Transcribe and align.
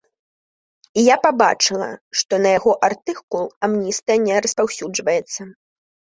І 1.01 1.03
я 1.07 1.17
пабачыла, 1.25 1.89
што 2.21 2.33
на 2.47 2.55
яго 2.57 2.73
артыкул 2.89 3.45
амністыя 3.69 4.17
не 4.27 4.41
распаўсюджваецца. 4.49 5.41